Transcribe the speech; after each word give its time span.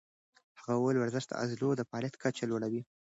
هغې 0.59 0.75
وویل 0.77 0.97
ورزش 0.99 1.23
د 1.27 1.33
عضلو 1.41 1.69
د 1.75 1.81
فعالیت 1.89 2.15
کچه 2.23 2.43
لوړوي. 2.49 2.81